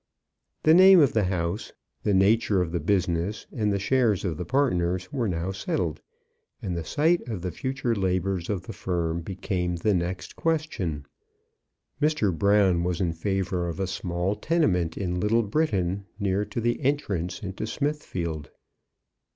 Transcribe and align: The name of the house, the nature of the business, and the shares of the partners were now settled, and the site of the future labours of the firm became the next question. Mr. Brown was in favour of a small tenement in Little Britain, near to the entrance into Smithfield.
The 0.63 0.73
name 0.73 0.99
of 0.99 1.13
the 1.13 1.25
house, 1.25 1.73
the 2.01 2.13
nature 2.15 2.59
of 2.59 2.71
the 2.71 2.79
business, 2.79 3.45
and 3.55 3.71
the 3.71 3.77
shares 3.77 4.25
of 4.25 4.35
the 4.37 4.45
partners 4.45 5.13
were 5.13 5.27
now 5.29 5.51
settled, 5.51 6.01
and 6.59 6.75
the 6.75 6.83
site 6.83 7.21
of 7.29 7.43
the 7.43 7.51
future 7.51 7.93
labours 7.93 8.49
of 8.49 8.63
the 8.63 8.73
firm 8.73 9.21
became 9.21 9.75
the 9.75 9.93
next 9.93 10.35
question. 10.35 11.05
Mr. 12.01 12.35
Brown 12.35 12.83
was 12.83 12.99
in 12.99 13.13
favour 13.13 13.67
of 13.67 13.79
a 13.79 13.85
small 13.85 14.35
tenement 14.35 14.97
in 14.97 15.19
Little 15.19 15.43
Britain, 15.43 16.07
near 16.19 16.45
to 16.45 16.59
the 16.59 16.81
entrance 16.81 17.43
into 17.43 17.67
Smithfield. 17.67 18.49